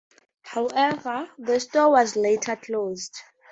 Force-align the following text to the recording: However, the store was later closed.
However, 0.41 1.29
the 1.37 1.59
store 1.59 1.91
was 1.91 2.15
later 2.15 2.55
closed. 2.55 3.13